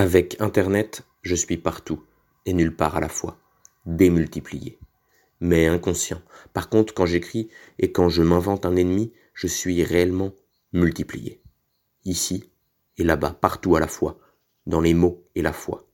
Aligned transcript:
Avec 0.00 0.40
Internet, 0.40 1.02
je 1.22 1.34
suis 1.34 1.56
partout 1.56 2.04
et 2.46 2.52
nulle 2.52 2.76
part 2.76 2.94
à 2.94 3.00
la 3.00 3.08
fois, 3.08 3.36
démultiplié. 3.84 4.78
Mais 5.40 5.66
inconscient. 5.66 6.22
Par 6.52 6.68
contre, 6.68 6.94
quand 6.94 7.04
j'écris 7.04 7.48
et 7.80 7.90
quand 7.90 8.08
je 8.08 8.22
m'invente 8.22 8.64
un 8.64 8.76
ennemi, 8.76 9.12
je 9.34 9.48
suis 9.48 9.82
réellement 9.82 10.36
multiplié. 10.72 11.42
Ici 12.04 12.48
et 12.96 13.02
là-bas, 13.02 13.38
partout 13.40 13.74
à 13.74 13.80
la 13.80 13.88
fois, 13.88 14.20
dans 14.66 14.80
les 14.80 14.94
mots 14.94 15.26
et 15.34 15.42
la 15.42 15.52
foi. 15.52 15.88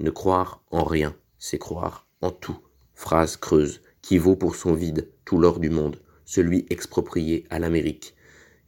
Ne 0.00 0.10
croire 0.10 0.64
en 0.72 0.82
rien, 0.82 1.14
c'est 1.38 1.58
croire 1.58 2.08
en 2.22 2.32
tout. 2.32 2.58
Phrase 2.92 3.36
creuse, 3.36 3.82
qui 4.00 4.18
vaut 4.18 4.34
pour 4.34 4.56
son 4.56 4.74
vide 4.74 5.08
tout 5.24 5.38
l'or 5.38 5.60
du 5.60 5.70
monde, 5.70 6.02
celui 6.24 6.66
exproprié 6.70 7.46
à 7.50 7.60
l'Amérique, 7.60 8.16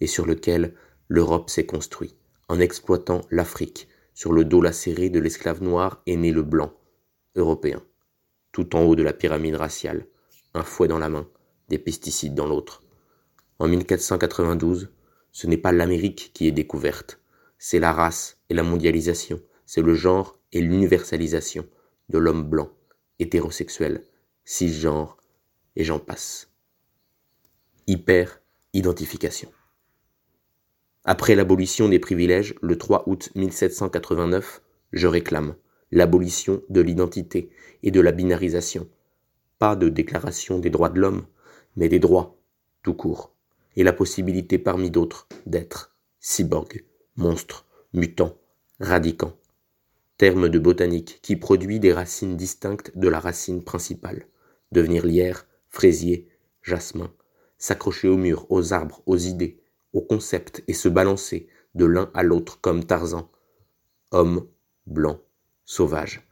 et 0.00 0.06
sur 0.06 0.26
lequel 0.26 0.76
l'Europe 1.08 1.50
s'est 1.50 1.66
construite, 1.66 2.14
en 2.48 2.60
exploitant 2.60 3.22
l'Afrique, 3.32 3.88
sur 4.14 4.32
le 4.32 4.44
dos 4.44 4.60
lacéré 4.60 5.10
de 5.10 5.18
l'esclave 5.20 5.62
noir 5.62 6.02
est 6.06 6.16
né 6.16 6.32
le 6.32 6.42
blanc, 6.42 6.72
européen, 7.34 7.82
tout 8.52 8.76
en 8.76 8.82
haut 8.82 8.94
de 8.94 9.02
la 9.02 9.12
pyramide 9.12 9.56
raciale, 9.56 10.06
un 10.54 10.62
fouet 10.62 10.88
dans 10.88 10.98
la 10.98 11.08
main, 11.08 11.28
des 11.68 11.78
pesticides 11.78 12.34
dans 12.34 12.46
l'autre. 12.46 12.82
En 13.58 13.68
1492, 13.68 14.90
ce 15.32 15.46
n'est 15.46 15.58
pas 15.58 15.72
l'Amérique 15.72 16.30
qui 16.32 16.46
est 16.46 16.52
découverte, 16.52 17.20
c'est 17.58 17.80
la 17.80 17.92
race 17.92 18.38
et 18.48 18.54
la 18.54 18.62
mondialisation, 18.62 19.40
c'est 19.66 19.82
le 19.82 19.94
genre 19.94 20.38
et 20.52 20.60
l'universalisation 20.60 21.66
de 22.08 22.18
l'homme 22.18 22.44
blanc, 22.44 22.70
hétérosexuel, 23.18 24.04
cisgenre, 24.44 25.16
et 25.76 25.82
j'en 25.82 25.98
passe. 25.98 26.50
Hyper-identification. 27.86 29.50
Après 31.06 31.34
l'abolition 31.34 31.90
des 31.90 31.98
privilèges, 31.98 32.54
le 32.62 32.78
3 32.78 33.04
août 33.06 33.28
1789, 33.34 34.62
je 34.92 35.06
réclame 35.06 35.54
l'abolition 35.90 36.62
de 36.70 36.80
l'identité 36.80 37.50
et 37.82 37.90
de 37.90 38.00
la 38.00 38.10
binarisation. 38.10 38.88
Pas 39.58 39.76
de 39.76 39.90
déclaration 39.90 40.58
des 40.58 40.70
droits 40.70 40.88
de 40.88 40.98
l'homme, 40.98 41.26
mais 41.76 41.90
des 41.90 41.98
droits, 41.98 42.38
tout 42.82 42.94
court, 42.94 43.34
et 43.76 43.84
la 43.84 43.92
possibilité 43.92 44.58
parmi 44.58 44.90
d'autres 44.90 45.28
d'être 45.44 45.94
cyborg, 46.20 46.84
monstre, 47.16 47.66
mutant, 47.92 48.38
radicant. 48.80 49.36
Terme 50.16 50.48
de 50.48 50.58
botanique 50.58 51.18
qui 51.20 51.36
produit 51.36 51.80
des 51.80 51.92
racines 51.92 52.38
distinctes 52.38 52.96
de 52.96 53.08
la 53.08 53.20
racine 53.20 53.62
principale. 53.62 54.26
Devenir 54.72 55.04
lierre, 55.04 55.46
fraisier, 55.68 56.28
jasmin, 56.62 57.12
s'accrocher 57.58 58.08
au 58.08 58.16
mur, 58.16 58.46
aux 58.48 58.72
arbres, 58.72 59.02
aux 59.04 59.18
idées, 59.18 59.60
au 59.94 60.02
concept 60.02 60.62
et 60.68 60.74
se 60.74 60.88
balancer 60.88 61.48
de 61.74 61.86
l'un 61.86 62.10
à 62.12 62.22
l'autre 62.22 62.60
comme 62.60 62.84
Tarzan. 62.84 63.30
Homme, 64.10 64.46
blanc, 64.86 65.20
sauvage. 65.64 66.28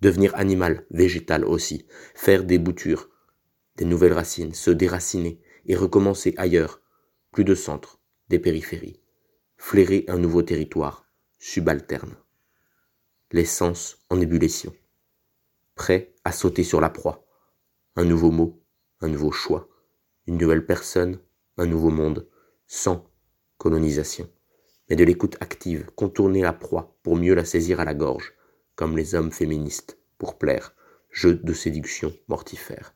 Devenir 0.00 0.36
animal, 0.36 0.86
végétal 0.90 1.44
aussi, 1.44 1.86
faire 2.14 2.44
des 2.44 2.58
boutures, 2.58 3.10
des 3.76 3.84
nouvelles 3.84 4.12
racines, 4.12 4.54
se 4.54 4.70
déraciner 4.70 5.40
et 5.66 5.74
recommencer 5.74 6.34
ailleurs, 6.36 6.80
plus 7.32 7.44
de 7.44 7.54
centre, 7.54 7.98
des 8.28 8.38
périphéries. 8.38 9.00
Flairer 9.56 10.04
un 10.06 10.18
nouveau 10.18 10.42
territoire, 10.42 11.10
subalterne. 11.38 12.14
L'essence 13.32 13.98
en 14.08 14.20
ébullition. 14.20 14.72
Prêt 15.74 16.14
à 16.24 16.30
sauter 16.30 16.62
sur 16.62 16.80
la 16.80 16.90
proie. 16.90 17.26
Un 17.96 18.04
nouveau 18.04 18.30
mot, 18.30 18.62
un 19.00 19.08
nouveau 19.08 19.32
choix, 19.32 19.68
une 20.26 20.38
nouvelle 20.38 20.64
personne, 20.64 21.18
un 21.56 21.66
nouveau 21.66 21.90
monde 21.90 22.28
sans 22.68 23.10
colonisation, 23.56 24.30
mais 24.88 24.96
de 24.96 25.02
l'écoute 25.02 25.36
active, 25.40 25.90
contourner 25.96 26.42
la 26.42 26.52
proie 26.52 26.96
pour 27.02 27.16
mieux 27.16 27.34
la 27.34 27.44
saisir 27.44 27.80
à 27.80 27.84
la 27.84 27.94
gorge, 27.94 28.34
comme 28.76 28.96
les 28.96 29.14
hommes 29.14 29.32
féministes, 29.32 29.98
pour 30.18 30.38
plaire, 30.38 30.74
jeu 31.10 31.34
de 31.34 31.52
séduction 31.52 32.12
mortifère. 32.28 32.94